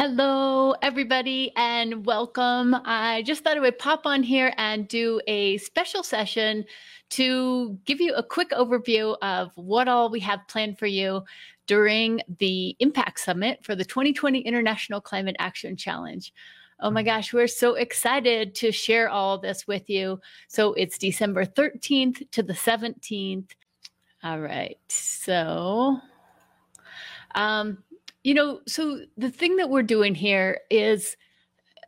Hello, 0.00 0.76
everybody, 0.80 1.50
and 1.56 2.06
welcome. 2.06 2.72
I 2.84 3.22
just 3.26 3.42
thought 3.42 3.56
I 3.56 3.60
would 3.60 3.80
pop 3.80 4.06
on 4.06 4.22
here 4.22 4.54
and 4.56 4.86
do 4.86 5.20
a 5.26 5.58
special 5.58 6.04
session 6.04 6.64
to 7.10 7.76
give 7.84 8.00
you 8.00 8.14
a 8.14 8.22
quick 8.22 8.50
overview 8.50 9.16
of 9.22 9.50
what 9.56 9.88
all 9.88 10.08
we 10.08 10.20
have 10.20 10.46
planned 10.46 10.78
for 10.78 10.86
you 10.86 11.24
during 11.66 12.20
the 12.38 12.76
Impact 12.78 13.18
Summit 13.18 13.58
for 13.64 13.74
the 13.74 13.84
2020 13.84 14.38
International 14.38 15.00
Climate 15.00 15.34
Action 15.40 15.76
Challenge. 15.76 16.32
Oh 16.78 16.92
my 16.92 17.02
gosh, 17.02 17.32
we're 17.32 17.48
so 17.48 17.74
excited 17.74 18.54
to 18.54 18.70
share 18.70 19.08
all 19.08 19.36
this 19.36 19.66
with 19.66 19.90
you. 19.90 20.20
So 20.46 20.74
it's 20.74 20.96
December 20.96 21.44
13th 21.44 22.30
to 22.30 22.44
the 22.44 22.52
17th. 22.52 23.50
All 24.22 24.38
right. 24.38 24.78
So, 24.86 25.98
um, 27.34 27.82
you 28.28 28.34
know, 28.34 28.60
so 28.66 29.00
the 29.16 29.30
thing 29.30 29.56
that 29.56 29.70
we're 29.70 29.82
doing 29.82 30.14
here 30.14 30.60
is 30.68 31.16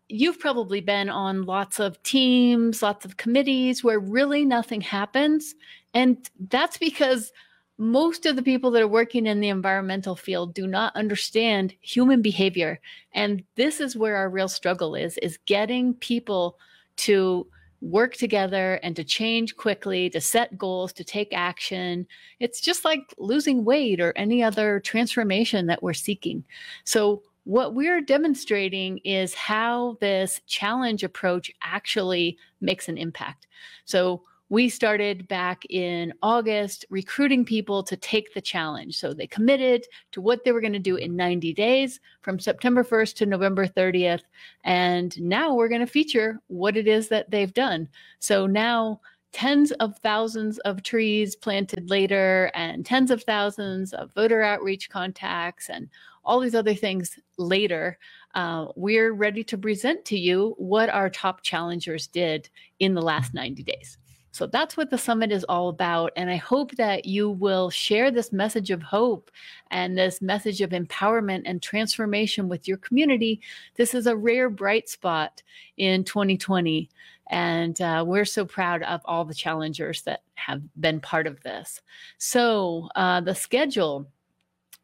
you've 0.08 0.38
probably 0.38 0.80
been 0.80 1.10
on 1.10 1.42
lots 1.42 1.78
of 1.78 2.02
teams, 2.02 2.80
lots 2.82 3.04
of 3.04 3.18
committees 3.18 3.84
where 3.84 4.00
really 4.00 4.46
nothing 4.46 4.80
happens. 4.80 5.54
And 5.92 6.16
that's 6.48 6.78
because 6.78 7.30
most 7.76 8.24
of 8.24 8.36
the 8.36 8.42
people 8.42 8.70
that 8.70 8.80
are 8.80 8.88
working 8.88 9.26
in 9.26 9.40
the 9.40 9.50
environmental 9.50 10.16
field 10.16 10.54
do 10.54 10.66
not 10.66 10.96
understand 10.96 11.74
human 11.82 12.22
behavior. 12.22 12.80
And 13.12 13.44
this 13.56 13.78
is 13.78 13.94
where 13.94 14.16
our 14.16 14.30
real 14.30 14.48
struggle 14.48 14.94
is, 14.94 15.18
is 15.18 15.38
getting 15.44 15.92
people 15.92 16.56
to 16.96 17.46
work 17.80 18.14
together 18.14 18.74
and 18.82 18.94
to 18.96 19.04
change 19.04 19.56
quickly, 19.56 20.10
to 20.10 20.20
set 20.20 20.58
goals, 20.58 20.92
to 20.92 21.04
take 21.04 21.32
action. 21.32 22.06
It's 22.38 22.60
just 22.60 22.84
like 22.84 23.14
losing 23.18 23.64
weight 23.64 24.00
or 24.00 24.12
any 24.16 24.42
other 24.42 24.80
transformation 24.80 25.66
that 25.66 25.82
we're 25.82 25.92
seeking. 25.92 26.44
So, 26.84 27.22
what 27.44 27.74
we're 27.74 28.02
demonstrating 28.02 28.98
is 28.98 29.32
how 29.32 29.96
this 30.00 30.42
challenge 30.46 31.02
approach 31.02 31.50
actually 31.62 32.36
makes 32.60 32.86
an 32.86 32.98
impact. 32.98 33.46
So, 33.86 34.22
we 34.50 34.68
started 34.68 35.28
back 35.28 35.62
in 35.70 36.12
August 36.22 36.84
recruiting 36.90 37.44
people 37.44 37.84
to 37.84 37.96
take 37.96 38.34
the 38.34 38.40
challenge. 38.40 38.98
So 38.98 39.14
they 39.14 39.28
committed 39.28 39.86
to 40.10 40.20
what 40.20 40.44
they 40.44 40.50
were 40.50 40.60
going 40.60 40.72
to 40.72 40.80
do 40.80 40.96
in 40.96 41.14
90 41.14 41.54
days 41.54 42.00
from 42.20 42.40
September 42.40 42.82
1st 42.82 43.14
to 43.16 43.26
November 43.26 43.66
30th. 43.66 44.22
And 44.64 45.18
now 45.22 45.54
we're 45.54 45.68
going 45.68 45.80
to 45.80 45.86
feature 45.86 46.40
what 46.48 46.76
it 46.76 46.88
is 46.88 47.08
that 47.08 47.30
they've 47.30 47.54
done. 47.54 47.88
So 48.18 48.46
now 48.48 49.00
tens 49.32 49.70
of 49.72 49.96
thousands 49.98 50.58
of 50.60 50.82
trees 50.82 51.36
planted 51.36 51.88
later 51.88 52.50
and 52.52 52.84
tens 52.84 53.12
of 53.12 53.22
thousands 53.22 53.92
of 53.92 54.12
voter 54.14 54.42
outreach 54.42 54.90
contacts 54.90 55.70
and 55.70 55.88
all 56.24 56.40
these 56.40 56.56
other 56.56 56.74
things 56.74 57.16
later. 57.38 57.96
Uh, 58.34 58.66
we're 58.74 59.12
ready 59.12 59.44
to 59.44 59.56
present 59.56 60.04
to 60.06 60.18
you 60.18 60.56
what 60.58 60.88
our 60.90 61.08
top 61.08 61.42
challengers 61.42 62.08
did 62.08 62.48
in 62.80 62.94
the 62.94 63.02
last 63.02 63.32
90 63.32 63.62
days. 63.62 63.99
So 64.32 64.46
that's 64.46 64.76
what 64.76 64.90
the 64.90 64.98
summit 64.98 65.32
is 65.32 65.44
all 65.44 65.68
about. 65.68 66.12
And 66.16 66.30
I 66.30 66.36
hope 66.36 66.76
that 66.76 67.04
you 67.04 67.30
will 67.30 67.70
share 67.70 68.10
this 68.10 68.32
message 68.32 68.70
of 68.70 68.82
hope 68.82 69.30
and 69.70 69.96
this 69.96 70.22
message 70.22 70.60
of 70.60 70.70
empowerment 70.70 71.42
and 71.46 71.60
transformation 71.60 72.48
with 72.48 72.68
your 72.68 72.76
community. 72.78 73.40
This 73.74 73.94
is 73.94 74.06
a 74.06 74.16
rare 74.16 74.48
bright 74.48 74.88
spot 74.88 75.42
in 75.76 76.04
2020. 76.04 76.88
And 77.30 77.80
uh, 77.80 78.04
we're 78.06 78.24
so 78.24 78.44
proud 78.44 78.82
of 78.82 79.00
all 79.04 79.24
the 79.24 79.34
challengers 79.34 80.02
that 80.02 80.22
have 80.34 80.62
been 80.80 81.00
part 81.00 81.26
of 81.26 81.42
this. 81.42 81.80
So, 82.18 82.88
uh, 82.96 83.20
the 83.20 83.34
schedule 83.34 84.08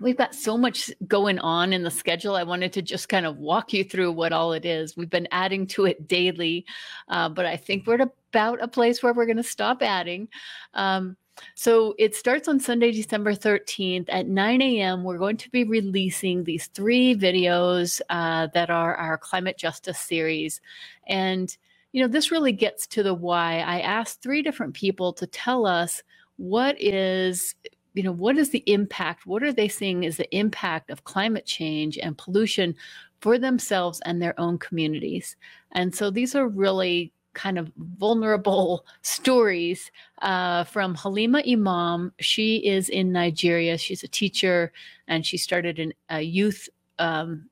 we've 0.01 0.17
got 0.17 0.35
so 0.35 0.57
much 0.59 0.91
going 1.07 1.39
on 1.39 1.73
in 1.73 1.83
the 1.83 1.91
schedule. 1.91 2.35
I 2.35 2.43
wanted 2.43 2.73
to 2.75 2.83
just 2.83 3.09
kind 3.09 3.25
of 3.25 3.39
walk 3.39 3.73
you 3.73 3.85
through 3.85 4.13
what 4.13 4.33
all 4.33 4.53
it 4.53 4.65
is. 4.65 4.97
We've 4.97 5.11
been 5.11 5.29
adding 5.31 5.67
to 5.69 5.87
it 5.87 6.07
daily, 6.07 6.67
uh, 7.09 7.29
but 7.29 7.47
I 7.47 7.57
think 7.57 7.87
we're 7.87 8.03
at 8.03 8.11
about 8.37 8.63
a 8.63 8.69
place 8.69 9.03
where 9.03 9.15
we're 9.15 9.25
going 9.25 9.39
to 9.39 9.43
stop 9.43 9.83
adding. 9.83 10.29
Um, 10.75 11.17
so 11.55 11.95
it 11.99 12.15
starts 12.15 12.49
on 12.49 12.61
Sunday, 12.61 12.93
December 12.93 13.33
13th 13.33 14.05
at 14.09 14.27
9 14.27 14.61
a.m. 14.61 15.05
We're 15.05 15.17
going 15.17 15.39
to 15.39 15.49
be 15.49 15.65
releasing 15.65 16.45
these 16.45 16.67
three 16.67 17.17
videos 17.17 18.03
uh, 18.11 18.49
that 18.53 18.69
are 18.69 18.95
our 18.95 19.17
climate 19.17 19.57
justice 19.57 19.99
series. 19.99 20.61
And, 21.07 21.57
you 21.93 22.03
know, 22.03 22.09
this 22.09 22.31
really 22.31 22.53
gets 22.53 22.87
to 22.89 23.03
the 23.03 23.15
why. 23.15 23.61
I 23.61 23.81
asked 23.81 24.23
three 24.23 24.43
different 24.43 24.75
people 24.75 25.15
to 25.15 25.27
tell 25.27 25.65
us 25.65 26.03
what 26.37 26.77
is 26.79 27.55
you 27.95 28.03
know, 28.03 28.13
what 28.13 28.37
is 28.37 28.51
the 28.51 28.63
impact? 28.67 29.25
What 29.25 29.43
are 29.43 29.55
they 29.55 29.69
seeing 29.69 30.05
is 30.05 30.19
the 30.19 30.37
impact 30.37 30.91
of 30.91 31.05
climate 31.05 31.47
change 31.47 31.97
and 31.97 32.19
pollution 32.19 32.75
for 33.23 33.39
themselves 33.39 34.03
and 34.05 34.21
their 34.21 34.39
own 34.39 34.59
communities? 34.59 35.35
And 35.73 35.95
so 35.95 36.11
these 36.11 36.35
are 36.35 36.47
really 36.47 37.15
kind 37.37 37.59
of 37.59 37.71
vulnerable 37.77 38.85
stories 39.03 39.93
uh, 40.23 40.65
from 40.65 40.97
Halima 40.97 41.43
Imam. 41.47 42.13
She 42.19 42.57
is 42.67 42.89
in 42.89 43.13
Nigeria. 43.13 43.79
She's 43.79 44.03
a 44.03 44.09
teacher 44.09 44.73
and 45.07 45.25
she 45.25 45.37
started 45.37 45.79
an, 45.79 45.93
a 46.11 46.23
youth 46.23 46.69
um, 46.99 47.49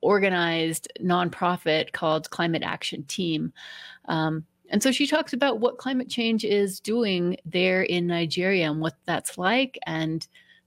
organized 0.00 0.90
nonprofit 1.02 1.92
called 1.92 2.30
Climate 2.30 2.62
Action 2.62 3.02
Team. 3.04 3.52
Um, 4.06 4.46
and 4.70 4.82
so 4.82 4.90
she 4.90 5.06
talks 5.06 5.34
about 5.34 5.60
what 5.60 5.78
climate 5.78 6.08
change 6.08 6.44
is 6.44 6.80
doing 6.80 7.36
there 7.44 7.82
in 7.82 8.06
Nigeria 8.06 8.70
and 8.70 8.80
what 8.80 8.94
that's 9.04 9.36
like, 9.36 9.78
and 9.86 10.26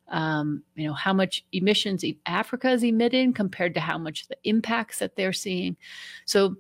um, 0.10 0.64
you 0.76 0.88
know 0.88 0.94
how 0.94 1.14
much 1.14 1.44
emissions 1.52 2.06
Africa 2.26 2.70
is 2.70 2.84
emitting 2.84 3.34
compared 3.34 3.74
to 3.74 3.80
how 3.80 3.98
much 3.98 4.28
the 4.28 4.38
impacts 4.44 5.00
that 5.00 5.16
they're 5.16 5.34
seeing. 5.34 5.76
So 6.26 6.56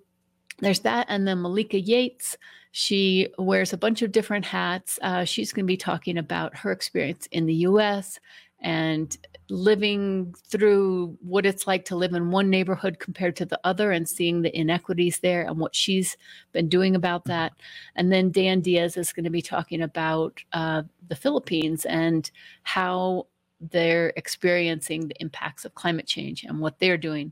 there's 0.59 0.79
that, 0.81 1.05
and 1.09 1.27
then 1.27 1.41
Malika 1.41 1.79
Yates. 1.79 2.37
She 2.71 3.29
wears 3.37 3.73
a 3.73 3.77
bunch 3.77 4.01
of 4.01 4.11
different 4.11 4.45
hats. 4.45 4.99
Uh, 5.01 5.23
she's 5.23 5.51
going 5.51 5.65
to 5.65 5.67
be 5.67 5.77
talking 5.77 6.17
about 6.17 6.55
her 6.57 6.71
experience 6.71 7.27
in 7.31 7.45
the 7.45 7.53
U.S. 7.53 8.19
and 8.59 9.17
living 9.49 10.33
through 10.45 11.17
what 11.21 11.45
it's 11.45 11.65
like 11.65 11.85
to 11.85 11.95
live 11.95 12.13
in 12.13 12.31
one 12.31 12.49
neighborhood 12.49 12.99
compared 12.99 13.35
to 13.37 13.45
the 13.45 13.59
other 13.63 13.91
and 13.91 14.07
seeing 14.07 14.41
the 14.41 14.55
inequities 14.55 15.19
there 15.19 15.43
and 15.43 15.57
what 15.57 15.73
she's 15.73 16.17
been 16.51 16.69
doing 16.69 16.95
about 16.95 17.25
that. 17.25 17.53
And 17.95 18.11
then 18.11 18.31
Dan 18.31 18.61
Diaz 18.61 18.97
is 18.97 19.13
going 19.13 19.23
to 19.23 19.29
be 19.29 19.41
talking 19.41 19.81
about 19.81 20.43
uh, 20.53 20.83
the 21.07 21.15
Philippines 21.15 21.85
and 21.85 22.29
how 22.63 23.27
they're 23.59 24.13
experiencing 24.15 25.07
the 25.07 25.15
impacts 25.19 25.65
of 25.65 25.73
climate 25.75 26.07
change 26.07 26.43
and 26.43 26.59
what 26.59 26.77
they're 26.79 26.97
doing. 26.97 27.31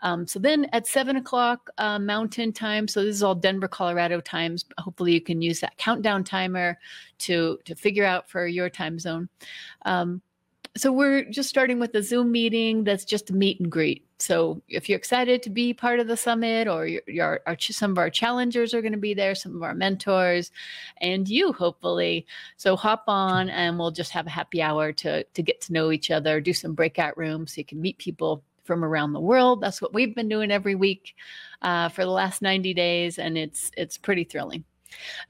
Um, 0.00 0.26
so 0.26 0.38
then 0.38 0.66
at 0.72 0.86
seven 0.86 1.16
o'clock 1.16 1.70
uh, 1.78 1.98
Mountain 1.98 2.52
Time, 2.52 2.86
so 2.86 3.02
this 3.02 3.16
is 3.16 3.22
all 3.22 3.34
Denver, 3.34 3.68
Colorado 3.68 4.20
times. 4.20 4.64
Hopefully, 4.78 5.12
you 5.12 5.20
can 5.20 5.40
use 5.40 5.60
that 5.60 5.76
countdown 5.78 6.24
timer 6.24 6.78
to 7.20 7.58
to 7.64 7.74
figure 7.74 8.04
out 8.04 8.28
for 8.28 8.46
your 8.46 8.68
time 8.68 8.98
zone. 8.98 9.28
Um, 9.86 10.20
so 10.76 10.90
we're 10.90 11.24
just 11.24 11.48
starting 11.48 11.78
with 11.78 11.94
a 11.94 12.02
Zoom 12.02 12.32
meeting 12.32 12.82
that's 12.82 13.04
just 13.04 13.30
a 13.30 13.34
meet 13.34 13.60
and 13.60 13.70
greet. 13.70 14.04
So 14.18 14.60
if 14.68 14.88
you're 14.88 14.98
excited 14.98 15.42
to 15.42 15.50
be 15.50 15.72
part 15.72 16.00
of 16.00 16.08
the 16.08 16.16
summit, 16.16 16.66
or 16.66 16.86
you're, 16.86 17.02
you're 17.06 17.40
our, 17.46 17.56
some 17.58 17.92
of 17.92 17.98
our 17.98 18.10
challengers 18.10 18.74
are 18.74 18.82
going 18.82 18.92
to 18.92 18.98
be 18.98 19.14
there, 19.14 19.34
some 19.34 19.54
of 19.54 19.62
our 19.62 19.74
mentors, 19.74 20.50
and 21.00 21.28
you 21.28 21.52
hopefully. 21.52 22.26
So 22.56 22.74
hop 22.74 23.04
on, 23.06 23.50
and 23.50 23.78
we'll 23.78 23.92
just 23.92 24.10
have 24.12 24.26
a 24.26 24.30
happy 24.30 24.62
hour 24.62 24.92
to 24.92 25.22
to 25.22 25.42
get 25.42 25.60
to 25.62 25.72
know 25.72 25.92
each 25.92 26.10
other, 26.10 26.40
do 26.40 26.52
some 26.52 26.74
breakout 26.74 27.16
rooms 27.16 27.54
so 27.54 27.60
you 27.60 27.64
can 27.64 27.80
meet 27.80 27.98
people 27.98 28.42
from 28.64 28.84
around 28.84 29.12
the 29.12 29.20
world. 29.20 29.60
That's 29.60 29.80
what 29.80 29.94
we've 29.94 30.14
been 30.14 30.28
doing 30.28 30.50
every 30.50 30.74
week 30.74 31.14
uh, 31.62 31.88
for 31.90 32.04
the 32.04 32.10
last 32.10 32.42
90 32.42 32.74
days, 32.74 33.18
and 33.18 33.38
it's 33.38 33.70
it's 33.76 33.98
pretty 33.98 34.24
thrilling. 34.24 34.64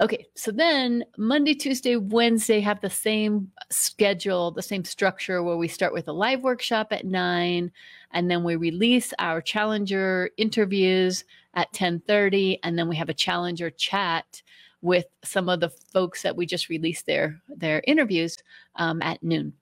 Okay, 0.00 0.26
so 0.34 0.50
then 0.50 1.04
Monday, 1.16 1.54
Tuesday, 1.54 1.97
Wednesday 1.97 2.60
have 2.60 2.80
the 2.80 2.91
same 2.91 3.50
schedule, 3.70 4.50
the 4.50 4.62
same 4.62 4.84
structure 4.84 5.42
where 5.42 5.56
we 5.56 5.69
start 5.69 5.92
with 5.92 6.08
a 6.08 6.12
live 6.12 6.42
workshop 6.42 6.88
at 6.91 7.04
9 7.04 7.70
and 8.12 8.30
then 8.30 8.44
we 8.44 8.56
release 8.56 9.12
our 9.19 9.41
challenger 9.41 10.31
interviews 10.37 11.25
at 11.55 11.72
10:30 11.72 12.58
and 12.62 12.78
then 12.78 12.88
we 12.88 12.96
have 12.96 13.08
a 13.08 13.14
challenger 13.14 13.70
chat 13.70 14.43
with 14.81 15.06
some 15.25 15.49
of 15.49 15.61
the 15.61 15.70
folks 15.70 16.22
that 16.22 16.37
we 16.37 16.46
just 16.46 16.69
released 16.69 17.06
their 17.06 17.40
their 17.49 17.82
interviews 17.87 18.37
um, 18.76 19.00
at 19.02 19.22
noon. 19.22 19.52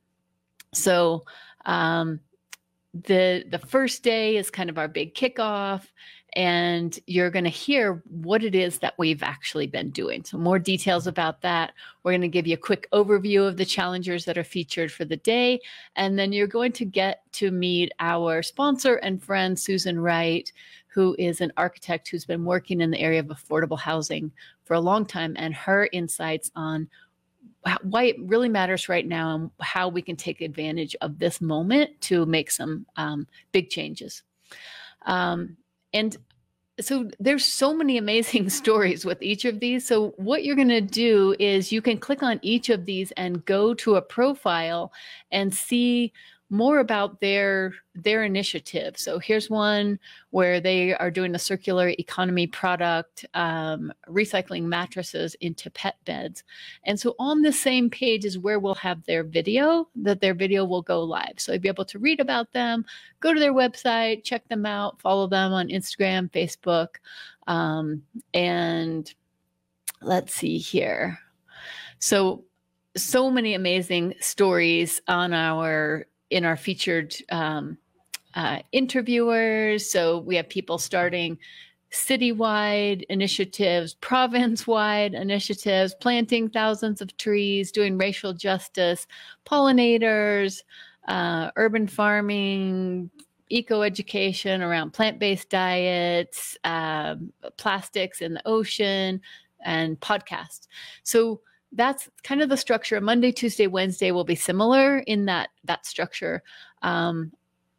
So 0.74 1.24
um, 1.64 2.20
the 2.92 3.44
the 3.48 3.58
first 3.58 4.02
day 4.02 4.36
is 4.36 4.50
kind 4.50 4.68
of 4.68 4.78
our 4.78 4.88
big 4.88 5.14
kickoff 5.14 5.86
and 6.34 6.98
you're 7.06 7.30
going 7.30 7.44
to 7.44 7.50
hear 7.50 8.02
what 8.08 8.42
it 8.42 8.54
is 8.54 8.78
that 8.78 8.94
we've 8.98 9.22
actually 9.22 9.66
been 9.66 9.90
doing. 9.90 10.24
So, 10.24 10.38
more 10.38 10.58
details 10.58 11.06
about 11.06 11.42
that. 11.42 11.72
We're 12.02 12.12
going 12.12 12.22
to 12.22 12.28
give 12.28 12.46
you 12.46 12.54
a 12.54 12.58
quick 12.58 12.88
overview 12.92 13.46
of 13.46 13.56
the 13.56 13.64
challengers 13.64 14.24
that 14.24 14.38
are 14.38 14.44
featured 14.44 14.90
for 14.90 15.04
the 15.04 15.16
day. 15.16 15.60
And 15.96 16.18
then 16.18 16.32
you're 16.32 16.46
going 16.46 16.72
to 16.72 16.84
get 16.84 17.20
to 17.32 17.50
meet 17.50 17.92
our 18.00 18.42
sponsor 18.42 18.96
and 18.96 19.22
friend, 19.22 19.58
Susan 19.58 20.00
Wright, 20.00 20.50
who 20.86 21.14
is 21.18 21.40
an 21.40 21.52
architect 21.56 22.08
who's 22.08 22.24
been 22.24 22.44
working 22.44 22.80
in 22.80 22.90
the 22.90 23.00
area 23.00 23.20
of 23.20 23.26
affordable 23.26 23.78
housing 23.78 24.32
for 24.64 24.74
a 24.74 24.80
long 24.80 25.04
time, 25.04 25.34
and 25.38 25.54
her 25.54 25.88
insights 25.92 26.50
on 26.54 26.88
why 27.82 28.04
it 28.04 28.16
really 28.20 28.48
matters 28.48 28.88
right 28.88 29.06
now 29.06 29.34
and 29.34 29.50
how 29.60 29.88
we 29.88 30.02
can 30.02 30.16
take 30.16 30.40
advantage 30.40 30.96
of 31.00 31.18
this 31.18 31.40
moment 31.40 31.90
to 32.00 32.26
make 32.26 32.50
some 32.50 32.86
um, 32.96 33.26
big 33.52 33.70
changes. 33.70 34.22
Um, 35.06 35.56
and 35.92 36.16
so 36.80 37.10
there's 37.20 37.44
so 37.44 37.74
many 37.74 37.98
amazing 37.98 38.48
stories 38.60 39.04
with 39.04 39.22
each 39.22 39.44
of 39.44 39.60
these. 39.60 39.86
So 39.86 40.10
what 40.16 40.44
you're 40.44 40.56
going 40.56 40.68
to 40.68 40.80
do 40.80 41.34
is 41.38 41.72
you 41.72 41.82
can 41.82 41.98
click 41.98 42.22
on 42.22 42.40
each 42.42 42.70
of 42.70 42.86
these 42.86 43.12
and 43.12 43.44
go 43.44 43.74
to 43.74 43.96
a 43.96 44.02
profile 44.02 44.92
and 45.30 45.54
see 45.54 46.12
more 46.52 46.80
about 46.80 47.18
their 47.20 47.74
their 47.94 48.24
initiative. 48.24 48.98
So 48.98 49.18
here's 49.18 49.48
one 49.48 49.98
where 50.30 50.60
they 50.60 50.94
are 50.94 51.10
doing 51.10 51.34
a 51.34 51.38
circular 51.38 51.88
economy 51.98 52.46
product, 52.46 53.24
um, 53.34 53.92
recycling 54.06 54.64
mattresses 54.64 55.34
into 55.36 55.70
pet 55.70 55.96
beds. 56.04 56.44
And 56.84 57.00
so 57.00 57.14
on 57.18 57.40
the 57.40 57.52
same 57.52 57.88
page 57.88 58.26
is 58.26 58.38
where 58.38 58.60
we'll 58.60 58.74
have 58.76 59.02
their 59.04 59.24
video, 59.24 59.88
that 59.96 60.20
their 60.20 60.34
video 60.34 60.64
will 60.64 60.82
go 60.82 61.02
live. 61.02 61.34
So 61.38 61.52
you'll 61.52 61.62
be 61.62 61.68
able 61.68 61.86
to 61.86 61.98
read 61.98 62.20
about 62.20 62.52
them, 62.52 62.84
go 63.20 63.32
to 63.32 63.40
their 63.40 63.54
website, 63.54 64.22
check 64.22 64.46
them 64.48 64.66
out, 64.66 65.00
follow 65.00 65.26
them 65.26 65.52
on 65.52 65.68
Instagram, 65.68 66.30
Facebook, 66.30 66.96
um, 67.46 68.02
and 68.34 69.12
let's 70.02 70.34
see 70.34 70.58
here. 70.58 71.18
So 71.98 72.44
so 72.96 73.30
many 73.30 73.54
amazing 73.54 74.14
stories 74.20 75.00
on 75.08 75.32
our 75.32 76.06
in 76.32 76.44
our 76.44 76.56
featured 76.56 77.14
um, 77.30 77.76
uh, 78.34 78.60
interviewers. 78.72 79.88
So 79.90 80.18
we 80.18 80.36
have 80.36 80.48
people 80.48 80.78
starting 80.78 81.38
citywide 81.92 83.02
initiatives, 83.10 83.94
province 83.94 84.66
wide 84.66 85.12
initiatives, 85.12 85.94
planting 86.00 86.48
thousands 86.48 87.02
of 87.02 87.14
trees, 87.18 87.70
doing 87.70 87.98
racial 87.98 88.32
justice, 88.32 89.06
pollinators, 89.46 90.62
uh, 91.06 91.50
urban 91.56 91.86
farming, 91.86 93.10
eco 93.50 93.82
education 93.82 94.62
around 94.62 94.92
plant 94.92 95.18
based 95.18 95.50
diets, 95.50 96.56
um, 96.64 97.30
plastics 97.58 98.22
in 98.22 98.32
the 98.32 98.42
ocean, 98.48 99.20
and 99.60 100.00
podcasts. 100.00 100.68
So 101.02 101.42
that's 101.72 102.08
kind 102.22 102.42
of 102.42 102.48
the 102.48 102.56
structure. 102.56 103.00
Monday, 103.00 103.32
Tuesday, 103.32 103.66
Wednesday 103.66 104.10
will 104.10 104.24
be 104.24 104.34
similar 104.34 104.98
in 104.98 105.24
that 105.26 105.50
that 105.64 105.86
structure. 105.86 106.42
Um, 106.82 107.32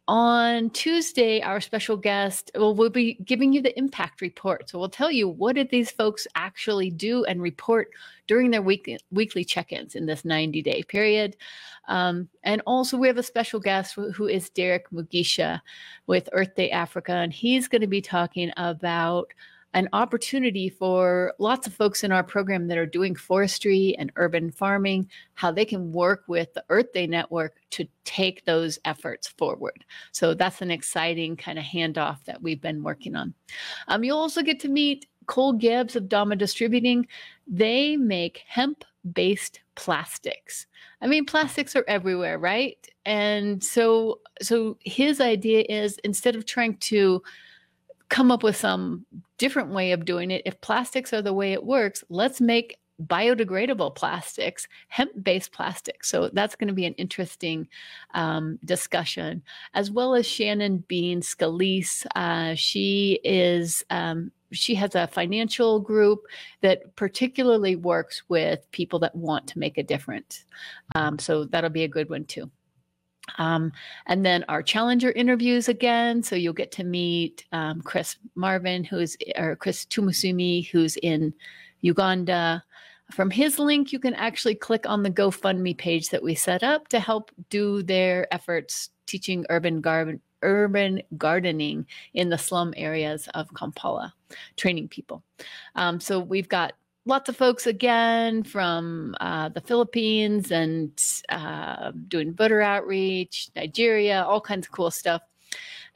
on 0.06 0.68
Tuesday, 0.70 1.40
our 1.40 1.62
special 1.62 1.96
guest 1.96 2.50
well, 2.54 2.74
will 2.74 2.90
be 2.90 3.14
giving 3.24 3.54
you 3.54 3.62
the 3.62 3.76
impact 3.78 4.20
report. 4.20 4.68
So 4.68 4.78
we'll 4.78 4.90
tell 4.90 5.10
you 5.10 5.28
what 5.28 5.54
did 5.54 5.70
these 5.70 5.90
folks 5.90 6.26
actually 6.34 6.90
do 6.90 7.24
and 7.24 7.40
report 7.40 7.88
during 8.26 8.50
their 8.50 8.60
week, 8.60 8.98
weekly 9.10 9.44
check-ins 9.44 9.94
in 9.94 10.04
this 10.04 10.22
90-day 10.22 10.82
period. 10.84 11.36
Um, 11.88 12.28
and 12.42 12.60
also 12.66 12.98
we 12.98 13.06
have 13.06 13.16
a 13.16 13.22
special 13.22 13.60
guest 13.60 13.94
who 13.94 14.26
is 14.26 14.50
Derek 14.50 14.90
Mugisha 14.90 15.62
with 16.06 16.28
Earth 16.32 16.54
Day 16.54 16.70
Africa, 16.70 17.12
and 17.12 17.32
he's 17.32 17.68
going 17.68 17.82
to 17.82 17.86
be 17.86 18.02
talking 18.02 18.52
about 18.58 19.32
an 19.74 19.88
opportunity 19.92 20.68
for 20.68 21.34
lots 21.38 21.66
of 21.66 21.74
folks 21.74 22.04
in 22.04 22.12
our 22.12 22.22
program 22.22 22.68
that 22.68 22.78
are 22.78 22.86
doing 22.86 23.14
forestry 23.14 23.94
and 23.98 24.12
urban 24.16 24.50
farming, 24.50 25.08
how 25.34 25.50
they 25.50 25.64
can 25.64 25.92
work 25.92 26.22
with 26.28 26.54
the 26.54 26.64
Earth 26.70 26.92
Day 26.92 27.08
Network 27.08 27.56
to 27.70 27.86
take 28.04 28.44
those 28.44 28.78
efforts 28.84 29.26
forward. 29.26 29.84
So 30.12 30.32
that's 30.32 30.62
an 30.62 30.70
exciting 30.70 31.36
kind 31.36 31.58
of 31.58 31.64
handoff 31.64 32.24
that 32.24 32.40
we've 32.40 32.60
been 32.60 32.84
working 32.84 33.16
on. 33.16 33.34
Um, 33.88 34.04
you'll 34.04 34.18
also 34.18 34.42
get 34.42 34.60
to 34.60 34.68
meet 34.68 35.06
Cole 35.26 35.54
Gibbs 35.54 35.96
of 35.96 36.08
Dama 36.08 36.36
Distributing. 36.36 37.06
They 37.46 37.96
make 37.96 38.42
hemp 38.46 38.84
based 39.12 39.60
plastics. 39.74 40.66
I 41.00 41.08
mean, 41.08 41.26
plastics 41.26 41.74
are 41.74 41.84
everywhere, 41.88 42.38
right? 42.38 42.78
And 43.04 43.62
so, 43.62 44.20
so 44.40 44.78
his 44.80 45.20
idea 45.20 45.64
is 45.68 45.98
instead 46.04 46.36
of 46.36 46.46
trying 46.46 46.76
to 46.78 47.22
come 48.08 48.30
up 48.30 48.42
with 48.42 48.56
some 48.56 49.06
different 49.38 49.70
way 49.70 49.92
of 49.92 50.04
doing 50.04 50.30
it. 50.30 50.42
If 50.44 50.60
plastics 50.60 51.12
are 51.12 51.22
the 51.22 51.32
way 51.32 51.52
it 51.52 51.64
works, 51.64 52.04
let's 52.08 52.40
make 52.40 52.78
biodegradable 53.02 53.94
plastics, 53.94 54.68
hemp 54.88 55.10
based 55.22 55.52
plastics. 55.52 56.08
So 56.08 56.30
that's 56.32 56.54
going 56.54 56.68
to 56.68 56.74
be 56.74 56.86
an 56.86 56.94
interesting 56.94 57.68
um, 58.12 58.58
discussion, 58.64 59.42
as 59.74 59.90
well 59.90 60.14
as 60.14 60.26
Shannon 60.26 60.84
Bean 60.86 61.20
Scalise. 61.20 62.06
Uh, 62.14 62.54
she 62.54 63.20
is. 63.24 63.84
Um, 63.90 64.30
she 64.52 64.76
has 64.76 64.94
a 64.94 65.08
financial 65.08 65.80
group 65.80 66.26
that 66.60 66.94
particularly 66.94 67.74
works 67.74 68.22
with 68.28 68.70
people 68.70 69.00
that 69.00 69.16
want 69.16 69.48
to 69.48 69.58
make 69.58 69.78
a 69.78 69.82
difference. 69.82 70.44
Um, 70.94 71.18
so 71.18 71.44
that'll 71.44 71.70
be 71.70 71.82
a 71.82 71.88
good 71.88 72.08
one 72.08 72.24
too. 72.24 72.48
Um, 73.38 73.72
and 74.06 74.24
then 74.24 74.44
our 74.48 74.62
challenger 74.62 75.10
interviews 75.12 75.68
again. 75.68 76.22
So 76.22 76.36
you'll 76.36 76.52
get 76.52 76.72
to 76.72 76.84
meet 76.84 77.44
um, 77.52 77.80
Chris 77.82 78.16
Marvin, 78.34 78.84
who's 78.84 79.16
or 79.36 79.56
Chris 79.56 79.84
Tumusumi, 79.86 80.68
who's 80.68 80.96
in 80.96 81.34
Uganda. 81.80 82.62
From 83.10 83.30
his 83.30 83.58
link, 83.58 83.92
you 83.92 83.98
can 83.98 84.14
actually 84.14 84.54
click 84.54 84.88
on 84.88 85.02
the 85.02 85.10
GoFundMe 85.10 85.76
page 85.76 86.08
that 86.08 86.22
we 86.22 86.34
set 86.34 86.62
up 86.62 86.88
to 86.88 87.00
help 87.00 87.30
do 87.50 87.82
their 87.82 88.32
efforts 88.32 88.90
teaching 89.06 89.44
urban 89.50 89.80
garden 89.80 90.20
urban 90.42 91.00
gardening 91.16 91.86
in 92.12 92.28
the 92.28 92.38
slum 92.38 92.74
areas 92.76 93.28
of 93.34 93.48
Kampala, 93.54 94.14
training 94.56 94.88
people. 94.88 95.22
Um, 95.74 96.00
so 96.00 96.20
we've 96.20 96.48
got 96.48 96.74
lots 97.06 97.28
of 97.28 97.36
folks 97.36 97.66
again 97.66 98.42
from 98.42 99.14
uh, 99.20 99.48
the 99.50 99.60
Philippines 99.60 100.50
and 100.50 100.90
uh, 101.28 101.92
doing 102.08 102.32
voter 102.32 102.62
outreach, 102.62 103.48
Nigeria, 103.54 104.22
all 104.22 104.40
kinds 104.40 104.66
of 104.66 104.72
cool 104.72 104.90
stuff. 104.90 105.22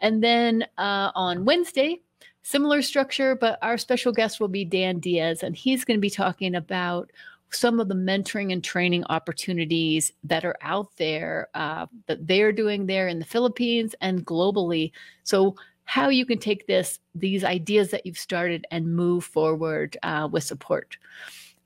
And 0.00 0.22
then 0.22 0.64
uh, 0.76 1.10
on 1.14 1.44
Wednesday, 1.44 2.00
similar 2.42 2.82
structure, 2.82 3.34
but 3.34 3.58
our 3.62 3.78
special 3.78 4.12
guest 4.12 4.40
will 4.40 4.48
be 4.48 4.64
Dan 4.64 5.00
Diaz, 5.00 5.42
and 5.42 5.56
he's 5.56 5.84
going 5.84 5.98
to 5.98 6.02
be 6.02 6.10
talking 6.10 6.54
about 6.54 7.10
some 7.50 7.80
of 7.80 7.88
the 7.88 7.94
mentoring 7.94 8.52
and 8.52 8.62
training 8.62 9.04
opportunities 9.04 10.12
that 10.24 10.44
are 10.44 10.56
out 10.60 10.94
there 10.96 11.48
uh, 11.54 11.86
that 12.06 12.26
they're 12.26 12.52
doing 12.52 12.86
there 12.86 13.08
in 13.08 13.18
the 13.18 13.24
Philippines 13.24 13.94
and 14.02 14.26
globally. 14.26 14.92
So 15.24 15.56
how 15.88 16.10
you 16.10 16.26
can 16.26 16.38
take 16.38 16.66
this 16.66 16.98
these 17.14 17.42
ideas 17.42 17.90
that 17.90 18.04
you've 18.04 18.18
started 18.18 18.66
and 18.70 18.94
move 18.94 19.24
forward 19.24 19.96
uh, 20.02 20.28
with 20.30 20.44
support. 20.44 20.98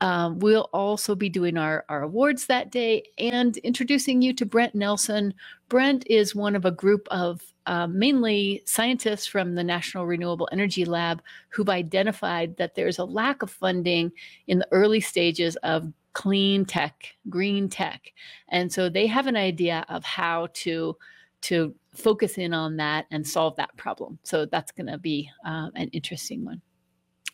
Um, 0.01 0.39
we'll 0.39 0.71
also 0.73 1.17
be 1.17 1.29
doing 1.29 1.59
our, 1.59 1.85
our 1.89 2.05
awards 2.05 2.47
that 2.47 2.71
day 2.71 3.03
and 3.19 3.57
introducing 3.59 4.23
you 4.23 4.33
to 4.35 4.47
Brent 4.47 4.77
Nelson. 4.77 5.35
Brent 5.69 6.07
is 6.07 6.37
one 6.37 6.55
of 6.55 6.65
a 6.65 6.71
group 6.71 7.09
of 7.11 7.43
uh, 7.67 7.89
mainly 7.89 8.63
scientists 8.65 9.27
from 9.27 9.57
the 9.57 9.65
National 9.65 10.07
Renewable 10.07 10.49
Energy 10.53 10.85
Lab 10.85 11.21
who've 11.49 11.69
identified 11.69 12.57
that 12.59 12.76
there's 12.76 13.00
a 13.00 13.05
lack 13.05 13.43
of 13.43 13.50
funding 13.50 14.12
in 14.47 14.61
the 14.61 14.69
early 14.71 15.00
stages 15.00 15.57
of 15.64 15.93
clean 16.12 16.64
tech, 16.64 17.09
green 17.29 17.69
tech. 17.69 18.12
And 18.50 18.73
so 18.73 18.88
they 18.88 19.09
have 19.09 19.26
an 19.26 19.37
idea 19.37 19.85
of 19.88 20.05
how 20.05 20.49
to 20.62 20.97
to 21.42 21.75
focus 21.94 22.38
in 22.38 22.54
on 22.54 22.76
that 22.76 23.06
and 23.11 23.26
solve 23.26 23.54
that 23.56 23.76
problem. 23.76 24.18
So 24.22 24.46
that's 24.46 24.72
going 24.72 24.87
to 24.87 24.99
be 24.99 25.30
uh, 25.44 25.68
an 25.75 25.88
interesting 25.88 26.44
one. 26.44 26.62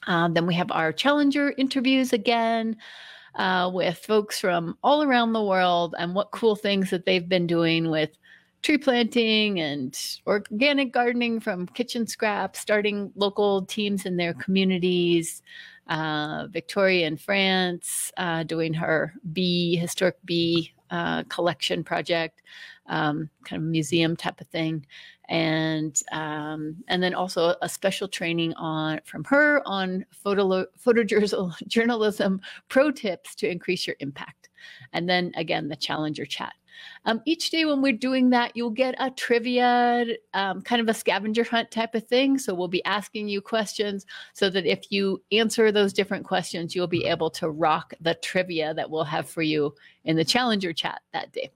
Um, 0.06 0.34
then 0.34 0.46
we 0.46 0.54
have 0.54 0.70
our 0.70 0.92
challenger 0.92 1.54
interviews 1.58 2.12
again 2.12 2.76
uh, 3.34 3.70
with 3.72 3.98
folks 3.98 4.40
from 4.40 4.76
all 4.82 5.02
around 5.02 5.32
the 5.32 5.42
world 5.42 5.94
and 5.98 6.14
what 6.14 6.30
cool 6.30 6.56
things 6.56 6.90
that 6.90 7.04
they've 7.06 7.28
been 7.28 7.46
doing 7.46 7.90
with 7.90 8.10
tree 8.62 8.78
planting 8.78 9.60
and 9.60 10.18
organic 10.26 10.92
gardening 10.92 11.38
from 11.38 11.66
kitchen 11.66 12.06
scraps, 12.06 12.58
starting 12.58 13.12
local 13.14 13.64
teams 13.64 14.06
in 14.06 14.16
their 14.16 14.34
communities. 14.34 15.42
Uh, 15.88 16.46
Victoria 16.48 17.06
in 17.06 17.16
France 17.16 18.12
uh, 18.16 18.42
doing 18.42 18.74
her 18.74 19.14
bee, 19.32 19.76
historic 19.76 20.16
bee 20.24 20.72
uh, 20.90 21.22
collection 21.24 21.84
project 21.84 22.42
um, 22.86 23.28
kind 23.44 23.62
of 23.62 23.68
museum 23.68 24.16
type 24.16 24.40
of 24.40 24.46
thing, 24.48 24.86
and 25.28 26.02
um, 26.12 26.76
and 26.88 27.02
then 27.02 27.14
also 27.14 27.54
a 27.60 27.68
special 27.68 28.08
training 28.08 28.54
on 28.54 29.00
from 29.04 29.24
her 29.24 29.62
on 29.66 30.04
photo 30.10 30.64
photojournalism 30.84 32.40
pro 32.68 32.90
tips 32.90 33.34
to 33.36 33.50
increase 33.50 33.86
your 33.86 33.96
impact, 34.00 34.48
and 34.92 35.08
then 35.08 35.32
again 35.36 35.68
the 35.68 35.76
challenger 35.76 36.24
chat. 36.24 36.54
Um, 37.04 37.22
each 37.24 37.50
day 37.50 37.64
when 37.64 37.82
we're 37.82 37.92
doing 37.92 38.30
that, 38.30 38.56
you'll 38.56 38.70
get 38.70 38.94
a 38.98 39.10
trivia, 39.10 40.06
um, 40.34 40.62
kind 40.62 40.80
of 40.80 40.88
a 40.88 40.94
scavenger 40.94 41.44
hunt 41.44 41.70
type 41.70 41.94
of 41.94 42.06
thing. 42.06 42.38
So 42.38 42.54
we'll 42.54 42.68
be 42.68 42.84
asking 42.84 43.28
you 43.28 43.40
questions 43.40 44.06
so 44.32 44.50
that 44.50 44.66
if 44.66 44.90
you 44.90 45.22
answer 45.32 45.72
those 45.72 45.92
different 45.92 46.24
questions, 46.24 46.74
you'll 46.74 46.86
be 46.86 47.04
able 47.04 47.30
to 47.30 47.50
rock 47.50 47.94
the 48.00 48.14
trivia 48.14 48.74
that 48.74 48.90
we'll 48.90 49.04
have 49.04 49.28
for 49.28 49.42
you 49.42 49.74
in 50.04 50.16
the 50.16 50.24
challenger 50.24 50.72
chat 50.72 51.00
that 51.12 51.32
day. 51.32 51.50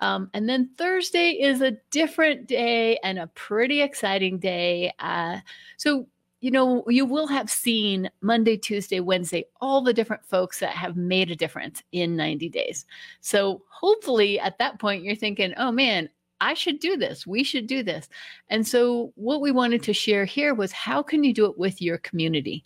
Um, 0.00 0.30
and 0.32 0.48
then 0.48 0.70
Thursday 0.78 1.30
is 1.32 1.60
a 1.60 1.76
different 1.90 2.46
day 2.46 2.98
and 3.04 3.18
a 3.18 3.26
pretty 3.28 3.82
exciting 3.82 4.38
day. 4.38 4.92
Uh, 4.98 5.40
so, 5.76 6.06
you 6.40 6.50
know, 6.50 6.84
you 6.88 7.04
will 7.04 7.26
have 7.26 7.50
seen 7.50 8.10
Monday, 8.22 8.56
Tuesday, 8.56 9.00
Wednesday, 9.00 9.44
all 9.60 9.82
the 9.82 9.92
different 9.92 10.24
folks 10.24 10.58
that 10.60 10.70
have 10.70 10.96
made 10.96 11.30
a 11.30 11.36
difference 11.36 11.82
in 11.92 12.16
90 12.16 12.48
days. 12.48 12.86
So, 13.20 13.62
hopefully, 13.68 14.40
at 14.40 14.58
that 14.58 14.78
point, 14.78 15.04
you're 15.04 15.14
thinking, 15.14 15.52
oh 15.58 15.70
man, 15.70 16.08
I 16.40 16.54
should 16.54 16.80
do 16.80 16.96
this. 16.96 17.26
We 17.26 17.44
should 17.44 17.66
do 17.66 17.82
this. 17.82 18.08
And 18.48 18.66
so, 18.66 19.12
what 19.16 19.42
we 19.42 19.52
wanted 19.52 19.82
to 19.82 19.92
share 19.92 20.24
here 20.24 20.54
was 20.54 20.72
how 20.72 21.02
can 21.02 21.22
you 21.24 21.34
do 21.34 21.44
it 21.44 21.58
with 21.58 21.82
your 21.82 21.98
community? 21.98 22.64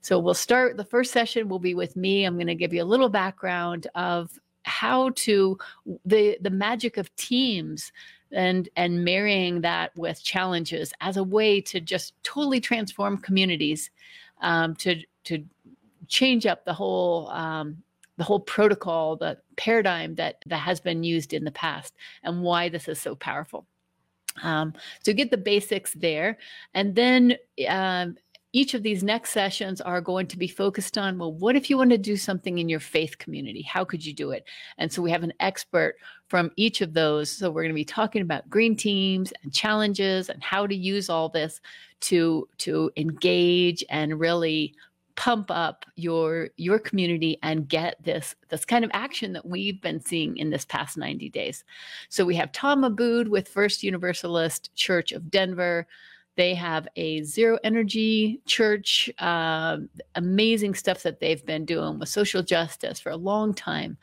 So, 0.00 0.20
we'll 0.20 0.34
start 0.34 0.76
the 0.76 0.84
first 0.84 1.12
session 1.12 1.48
will 1.48 1.58
be 1.58 1.74
with 1.74 1.96
me. 1.96 2.24
I'm 2.24 2.36
going 2.36 2.46
to 2.46 2.54
give 2.54 2.72
you 2.72 2.82
a 2.82 2.84
little 2.84 3.08
background 3.08 3.88
of 3.96 4.38
how 4.62 5.10
to 5.10 5.58
the 6.04 6.38
the 6.40 6.50
magic 6.50 6.98
of 6.98 7.14
teams 7.16 7.90
and 8.32 8.68
and 8.76 9.04
marrying 9.04 9.60
that 9.62 9.96
with 9.96 10.22
challenges 10.22 10.92
as 11.00 11.16
a 11.16 11.24
way 11.24 11.60
to 11.62 11.80
just 11.80 12.14
totally 12.22 12.60
transform 12.60 13.18
communities 13.18 13.90
um, 14.40 14.74
to 14.76 15.02
to 15.24 15.44
change 16.08 16.46
up 16.46 16.64
the 16.64 16.72
whole 16.72 17.28
um, 17.28 17.82
the 18.16 18.24
whole 18.24 18.40
protocol, 18.40 19.16
the 19.16 19.38
paradigm 19.56 20.14
that 20.16 20.42
that 20.46 20.58
has 20.58 20.80
been 20.80 21.02
used 21.04 21.32
in 21.32 21.44
the 21.44 21.52
past, 21.52 21.94
and 22.22 22.42
why 22.42 22.68
this 22.68 22.88
is 22.88 23.00
so 23.00 23.14
powerful. 23.14 23.66
Um, 24.42 24.74
so 25.02 25.12
get 25.12 25.30
the 25.30 25.36
basics 25.36 25.94
there, 25.94 26.38
and 26.74 26.94
then 26.94 27.36
um, 27.68 28.16
each 28.58 28.74
of 28.74 28.82
these 28.82 29.04
next 29.04 29.30
sessions 29.30 29.80
are 29.80 30.00
going 30.00 30.26
to 30.26 30.36
be 30.36 30.48
focused 30.48 30.98
on 30.98 31.16
well 31.16 31.32
what 31.32 31.54
if 31.54 31.70
you 31.70 31.76
want 31.78 31.90
to 31.90 31.96
do 31.96 32.16
something 32.16 32.58
in 32.58 32.68
your 32.68 32.80
faith 32.80 33.16
community? 33.18 33.62
How 33.62 33.84
could 33.84 34.04
you 34.04 34.12
do 34.12 34.32
it? 34.32 34.48
And 34.78 34.92
so 34.92 35.00
we 35.00 35.12
have 35.12 35.22
an 35.22 35.32
expert 35.38 35.94
from 36.26 36.50
each 36.56 36.80
of 36.80 36.92
those. 36.92 37.30
So 37.30 37.50
we're 37.50 37.62
going 37.62 37.70
to 37.70 37.74
be 37.74 37.84
talking 37.84 38.20
about 38.20 38.50
green 38.50 38.74
teams 38.74 39.32
and 39.44 39.54
challenges 39.54 40.28
and 40.28 40.42
how 40.42 40.66
to 40.66 40.74
use 40.74 41.08
all 41.08 41.28
this 41.28 41.60
to 42.00 42.48
to 42.58 42.90
engage 42.96 43.84
and 43.90 44.18
really 44.18 44.74
pump 45.14 45.52
up 45.52 45.84
your 45.94 46.48
your 46.56 46.80
community 46.80 47.38
and 47.44 47.68
get 47.68 48.02
this 48.02 48.34
this 48.48 48.64
kind 48.64 48.84
of 48.84 48.90
action 48.92 49.34
that 49.34 49.46
we've 49.46 49.80
been 49.80 50.00
seeing 50.00 50.36
in 50.36 50.50
this 50.50 50.64
past 50.64 50.96
90 50.98 51.28
days. 51.30 51.62
So 52.08 52.24
we 52.24 52.34
have 52.34 52.50
tom 52.50 52.82
abood 52.82 53.28
with 53.28 53.46
first 53.46 53.84
universalist 53.84 54.74
church 54.74 55.12
of 55.12 55.30
denver 55.30 55.86
they 56.38 56.54
have 56.54 56.86
a 56.94 57.20
zero 57.24 57.58
energy 57.64 58.40
church, 58.46 59.10
uh, 59.18 59.78
amazing 60.14 60.72
stuff 60.72 61.02
that 61.02 61.18
they've 61.18 61.44
been 61.44 61.64
doing 61.64 61.98
with 61.98 62.08
social 62.08 62.44
justice 62.44 63.00
for 63.00 63.10
a 63.10 63.16
long 63.16 63.52
time. 63.52 63.96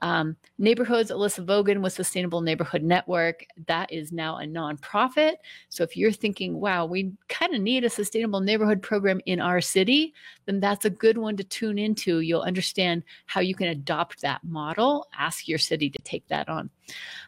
Um, 0.00 0.34
Neighborhoods, 0.56 1.10
Alyssa 1.10 1.44
Vogan 1.44 1.82
with 1.82 1.92
Sustainable 1.92 2.40
Neighborhood 2.40 2.82
Network, 2.82 3.44
that 3.66 3.92
is 3.92 4.10
now 4.10 4.38
a 4.38 4.44
nonprofit. 4.44 5.34
So 5.68 5.82
if 5.82 5.94
you're 5.94 6.12
thinking, 6.12 6.58
wow, 6.58 6.86
we 6.86 7.12
kind 7.28 7.54
of 7.54 7.60
need 7.60 7.84
a 7.84 7.90
sustainable 7.90 8.40
neighborhood 8.40 8.80
program 8.80 9.20
in 9.26 9.38
our 9.38 9.60
city, 9.60 10.14
then 10.46 10.60
that's 10.60 10.86
a 10.86 10.90
good 10.90 11.18
one 11.18 11.36
to 11.36 11.44
tune 11.44 11.78
into. 11.78 12.20
You'll 12.20 12.40
understand 12.40 13.02
how 13.26 13.42
you 13.42 13.54
can 13.54 13.68
adopt 13.68 14.22
that 14.22 14.42
model, 14.44 15.08
ask 15.18 15.46
your 15.46 15.58
city 15.58 15.90
to 15.90 15.98
take 16.04 16.26
that 16.28 16.48
on. 16.48 16.70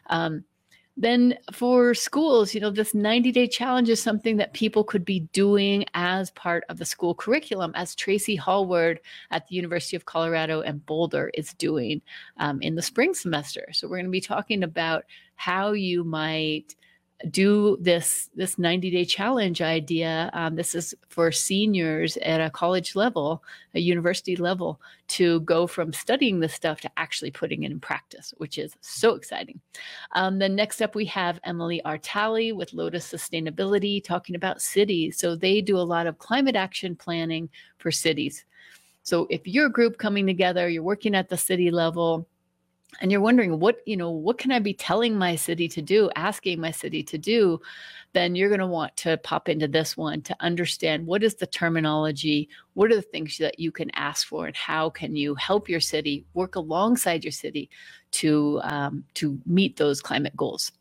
Um, 0.07 0.43
then 0.97 1.37
for 1.51 1.93
schools, 1.93 2.53
you 2.53 2.61
know, 2.61 2.69
this 2.69 2.93
90 2.93 3.31
day 3.31 3.47
challenge 3.47 3.89
is 3.89 4.01
something 4.01 4.37
that 4.37 4.53
people 4.53 4.83
could 4.83 5.03
be 5.03 5.21
doing 5.33 5.85
as 5.93 6.31
part 6.31 6.63
of 6.69 6.77
the 6.77 6.85
school 6.85 7.13
curriculum, 7.13 7.71
as 7.75 7.95
Tracy 7.95 8.35
Hallward 8.35 9.01
at 9.31 9.47
the 9.47 9.55
University 9.55 9.97
of 9.97 10.05
Colorado 10.05 10.61
and 10.61 10.85
Boulder 10.85 11.31
is 11.33 11.53
doing 11.55 12.01
um, 12.37 12.61
in 12.61 12.75
the 12.75 12.81
spring 12.81 13.13
semester. 13.13 13.67
So 13.73 13.87
we're 13.87 13.97
going 13.97 14.05
to 14.05 14.11
be 14.11 14.21
talking 14.21 14.63
about 14.63 15.03
how 15.35 15.73
you 15.73 16.05
might 16.05 16.75
do 17.31 17.77
this 17.79 18.29
this 18.35 18.59
90 18.59 18.91
day 18.91 19.05
challenge 19.05 19.61
idea 19.61 20.29
um, 20.33 20.55
this 20.55 20.75
is 20.75 20.93
for 21.07 21.31
seniors 21.31 22.17
at 22.17 22.41
a 22.41 22.49
college 22.49 22.93
level 22.93 23.41
a 23.73 23.79
university 23.79 24.35
level 24.35 24.81
to 25.07 25.39
go 25.41 25.65
from 25.65 25.93
studying 25.93 26.39
this 26.39 26.53
stuff 26.53 26.81
to 26.81 26.91
actually 26.97 27.31
putting 27.31 27.63
it 27.63 27.71
in 27.71 27.79
practice 27.79 28.33
which 28.37 28.57
is 28.57 28.75
so 28.81 29.15
exciting. 29.15 29.61
Um, 30.11 30.39
then 30.39 30.55
next 30.55 30.81
up 30.81 30.93
we 30.93 31.05
have 31.05 31.39
emily 31.45 31.81
artali 31.85 32.53
with 32.53 32.73
lotus 32.73 33.09
sustainability 33.09 34.03
talking 34.03 34.35
about 34.35 34.61
cities. 34.61 35.17
So 35.17 35.35
they 35.35 35.61
do 35.61 35.77
a 35.77 35.79
lot 35.79 36.07
of 36.07 36.17
climate 36.17 36.57
action 36.57 36.97
planning 36.97 37.49
for 37.77 37.91
cities. 37.91 38.45
So 39.03 39.25
if 39.29 39.47
you're 39.47 39.67
a 39.67 39.71
group 39.71 39.97
coming 39.97 40.27
together 40.27 40.67
you're 40.67 40.83
working 40.83 41.15
at 41.15 41.29
the 41.29 41.37
city 41.37 41.71
level 41.71 42.27
and 43.01 43.11
you're 43.11 43.21
wondering 43.21 43.59
what 43.59 43.77
you 43.85 43.97
know 43.97 44.09
what 44.09 44.37
can 44.37 44.51
i 44.51 44.59
be 44.59 44.73
telling 44.73 45.17
my 45.17 45.35
city 45.35 45.67
to 45.67 45.81
do 45.81 46.09
asking 46.15 46.59
my 46.59 46.71
city 46.71 47.03
to 47.03 47.17
do 47.17 47.59
then 48.15 48.33
you're 48.33 48.49
going 48.49 48.61
to 48.61 48.65
want 48.65 48.95
to 48.95 49.17
pop 49.17 49.49
into 49.49 49.67
this 49.67 49.97
one 49.97 50.21
to 50.21 50.35
understand 50.39 51.05
what 51.05 51.21
is 51.21 51.35
the 51.35 51.45
terminology 51.45 52.47
what 52.73 52.91
are 52.91 52.95
the 52.95 53.01
things 53.01 53.37
that 53.37 53.59
you 53.59 53.71
can 53.71 53.89
ask 53.93 54.25
for 54.27 54.47
and 54.47 54.55
how 54.55 54.89
can 54.89 55.15
you 55.15 55.35
help 55.35 55.67
your 55.67 55.79
city 55.79 56.25
work 56.33 56.55
alongside 56.55 57.23
your 57.23 57.31
city 57.31 57.69
to 58.15 58.61
um, 58.63 59.03
to 59.13 59.37
meet 59.45 59.75
those 59.75 60.01
climate 60.01 60.35
goals. 60.37 60.71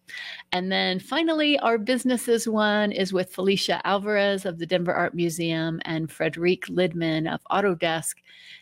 And 0.53 0.71
then 0.71 1.00
finally 1.00 1.59
our 1.59 1.79
businesses 1.79 2.47
one 2.47 2.93
is 2.93 3.12
with 3.12 3.33
felicia 3.33 3.85
alvarez 3.85 4.47
of 4.47 4.59
the 4.59 4.67
denver 4.67 4.95
art 4.95 5.14
museum 5.14 5.81
and 5.85 6.12
frederique 6.12 6.67
lidman 6.67 7.33
of 7.33 7.41
autodesk. 7.50 8.14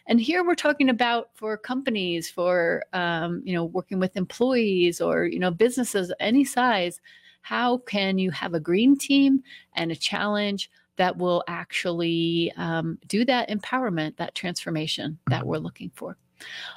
And 0.07 0.19
here 0.19 0.43
we're 0.43 0.55
talking 0.55 0.89
about 0.89 1.29
for 1.35 1.59
companies 1.59 2.31
for 2.31 2.85
um, 2.95 3.43
you 3.45 3.55
know 3.55 3.67
working 3.67 3.99
with 3.99 4.17
employees 4.17 5.03
or 5.03 5.27
you 5.27 5.39
know 5.39 5.51
businesses 5.51 6.11
any 6.19 6.45
size 6.45 6.99
how 7.43 7.79
can 7.79 8.19
you 8.19 8.31
have 8.31 8.55
a 8.55 8.61
green 8.61 8.97
team 8.97 9.43
and 9.75 9.93
a 9.93 9.97
challenge 9.97 10.71
that 10.97 11.17
will 11.17 11.43
actually 11.49 12.53
um, 12.57 12.99
do 13.07 13.25
that 13.25 13.51
empowerment, 13.51 14.17
that 14.17 14.35
transformation 14.35 15.19
that 15.29 15.47
we're 15.47 15.59
looking 15.59 15.91
for? 15.95 16.17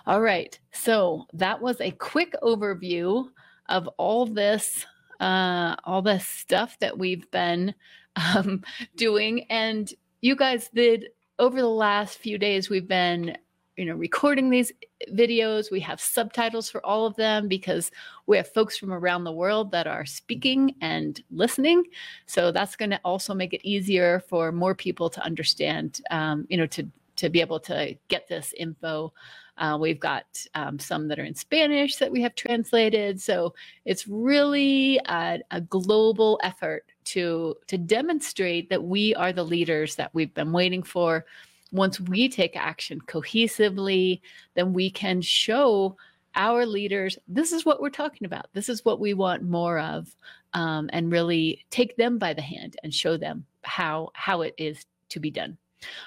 All 0.06 0.22
right. 0.22 0.58
So 0.72 1.26
that 1.34 1.62
was 1.62 1.82
a 1.82 1.92
quick 1.92 2.34
overview 2.44 3.30
of 3.70 3.88
all 3.98 4.26
this, 4.26 4.86
uh, 5.20 5.76
all 5.84 6.02
this 6.02 6.28
stuff 6.28 6.78
that 6.80 6.98
we've 6.98 7.30
been 7.32 7.74
um, 8.36 8.64
doing. 8.96 9.46
And 9.50 9.92
you 10.22 10.36
guys 10.36 10.70
did 10.74 11.08
over 11.40 11.60
the 11.60 11.68
last 11.68 12.18
few 12.18 12.38
days, 12.38 12.70
we've 12.70 12.88
been 12.88 13.38
you 13.78 13.86
know 13.86 13.96
recording 13.96 14.50
these 14.50 14.72
videos. 15.12 15.72
We 15.72 15.80
have 15.82 16.00
subtitles 16.00 16.70
for 16.70 16.86
all 16.86 17.06
of 17.06 17.16
them 17.16 17.48
because 17.48 17.92
we 18.26 18.38
have 18.38 18.52
folks 18.54 18.78
from 18.78 18.94
around 18.94 19.24
the 19.24 19.32
world 19.32 19.72
that 19.72 19.88
are 19.88 20.06
speaking 20.06 20.76
and 20.82 21.22
listening. 21.32 21.84
So 22.26 22.52
that's 22.52 22.76
going 22.76 22.92
to 22.92 23.00
also 23.04 23.34
make 23.34 23.54
it 23.54 23.68
easier 23.68 24.22
for 24.28 24.52
more 24.52 24.76
people 24.76 25.10
to 25.10 25.22
understand 25.24 26.02
um, 26.12 26.46
you 26.50 26.58
know 26.58 26.68
to 26.68 26.88
to 27.18 27.30
be 27.30 27.42
able 27.42 27.60
to 27.62 27.96
get 28.08 28.28
this 28.28 28.54
info. 28.58 29.14
Uh, 29.58 29.78
we've 29.80 30.02
got 30.02 30.26
um, 30.54 30.78
some 30.78 31.08
that 31.08 31.18
are 31.18 31.24
in 31.24 31.34
spanish 31.34 31.96
that 31.96 32.12
we 32.12 32.22
have 32.22 32.36
translated. 32.36 33.22
So 33.22 33.54
it's 33.86 34.06
really 34.06 35.00
a, 35.06 35.40
a 35.52 35.62
global 35.62 36.40
effort 36.44 36.86
to 37.06 37.56
to 37.68 37.78
demonstrate 37.78 38.70
that 38.70 38.84
we 38.84 39.16
are 39.16 39.32
the 39.32 39.46
leaders 39.46 39.96
that 39.96 40.14
we've 40.14 40.34
been 40.34 40.52
waiting 40.52 40.84
for 40.84 41.26
once 41.72 42.00
we 42.00 42.30
take 42.30 42.56
action 42.56 43.02
cohesively, 43.02 44.22
then 44.54 44.74
we 44.74 44.90
can 44.90 45.22
show 45.22 45.98
our 46.36 46.66
leaders 46.66 47.18
this 47.28 47.52
is 47.52 47.66
what 47.66 47.82
we're 47.82 47.90
talking 47.90 48.26
about. 48.26 48.48
This 48.54 48.70
is 48.70 48.84
what 48.84 49.00
we 49.00 49.14
want 49.14 49.44
more 49.44 49.80
of, 49.80 50.16
um, 50.54 50.90
and 50.94 51.12
really 51.12 51.66
take 51.70 51.96
them 51.96 52.18
by 52.18 52.34
the 52.34 52.42
hand 52.42 52.76
and 52.84 52.94
show 52.94 53.18
them 53.18 53.46
how 53.64 54.12
how 54.14 54.42
it 54.42 54.54
is 54.58 54.86
to 55.10 55.20
be 55.20 55.32
done. 55.32 55.58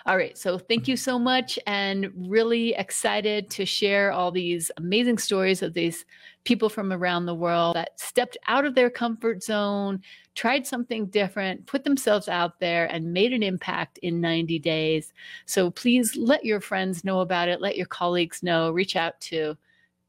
All 0.06 0.16
right. 0.16 0.36
So 0.36 0.58
thank 0.58 0.88
you 0.88 0.96
so 0.96 1.18
much 1.18 1.58
and 1.66 2.10
really 2.14 2.74
excited 2.74 3.50
to 3.50 3.66
share 3.66 4.12
all 4.12 4.30
these 4.30 4.70
amazing 4.76 5.18
stories 5.18 5.62
of 5.62 5.74
these 5.74 6.04
people 6.44 6.68
from 6.68 6.92
around 6.92 7.26
the 7.26 7.34
world 7.34 7.76
that 7.76 7.98
stepped 8.00 8.36
out 8.46 8.64
of 8.64 8.74
their 8.74 8.88
comfort 8.88 9.42
zone, 9.42 10.00
tried 10.34 10.66
something 10.66 11.06
different, 11.06 11.66
put 11.66 11.84
themselves 11.84 12.28
out 12.28 12.58
there 12.60 12.86
and 12.86 13.12
made 13.12 13.32
an 13.32 13.42
impact 13.42 13.98
in 13.98 14.20
90 14.20 14.58
days. 14.60 15.12
So 15.46 15.70
please 15.70 16.16
let 16.16 16.44
your 16.44 16.60
friends 16.60 17.04
know 17.04 17.20
about 17.20 17.48
it. 17.48 17.60
Let 17.60 17.76
your 17.76 17.86
colleagues 17.86 18.42
know. 18.42 18.70
Reach 18.70 18.96
out 18.96 19.20
to 19.22 19.56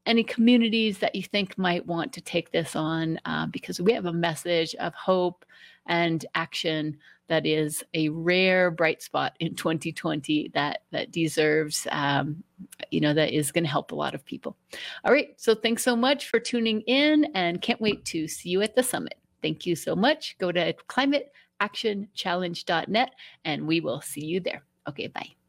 any 0.06 0.24
communities 0.24 0.98
that 0.98 1.14
you 1.14 1.22
think 1.22 1.58
might 1.58 1.86
want 1.86 2.12
to 2.14 2.20
take 2.20 2.50
this 2.50 2.74
on 2.74 3.20
uh, 3.24 3.46
because 3.46 3.80
we 3.80 3.92
have 3.92 4.06
a 4.06 4.12
message 4.12 4.74
of 4.76 4.92
hope 4.94 5.44
and 5.86 6.26
action 6.34 6.98
that 7.28 7.46
is 7.46 7.84
a 7.94 8.08
rare 8.08 8.72
bright 8.72 9.00
spot 9.02 9.36
in 9.40 9.54
2020 9.54 10.50
that 10.52 10.82
that 10.90 11.12
deserves 11.12 11.86
um, 11.92 12.42
you 12.90 13.00
know 13.00 13.14
that 13.14 13.32
is 13.32 13.52
going 13.52 13.64
to 13.64 13.70
help 13.70 13.92
a 13.92 13.94
lot 13.94 14.14
of 14.14 14.24
people. 14.24 14.56
All 15.04 15.12
right 15.12 15.28
so 15.36 15.54
thanks 15.54 15.84
so 15.84 15.94
much 15.94 16.28
for 16.28 16.40
tuning 16.40 16.80
in 16.82 17.26
and 17.34 17.62
can't 17.62 17.80
wait 17.80 18.04
to 18.06 18.26
see 18.26 18.50
you 18.50 18.62
at 18.62 18.74
the 18.74 18.82
summit. 18.82 19.14
Thank 19.42 19.64
you 19.64 19.76
so 19.76 19.94
much. 19.94 20.36
Go 20.38 20.50
to 20.52 20.74
climateactionchallenge.net 20.88 23.14
and 23.44 23.66
we 23.66 23.80
will 23.80 24.00
see 24.00 24.24
you 24.24 24.40
there. 24.40 24.64
Okay 24.88 25.06
bye 25.06 25.39